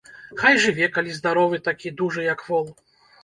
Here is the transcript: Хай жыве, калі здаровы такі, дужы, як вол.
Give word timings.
Хай 0.41 0.55
жыве, 0.63 0.87
калі 0.95 1.13
здаровы 1.17 1.59
такі, 1.67 1.93
дужы, 1.99 2.25
як 2.33 2.41
вол. 2.49 2.65